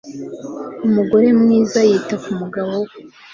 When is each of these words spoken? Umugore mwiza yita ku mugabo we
Umugore 0.85 1.27
mwiza 1.39 1.79
yita 1.89 2.15
ku 2.23 2.29
mugabo 2.39 2.71
we 2.83 2.93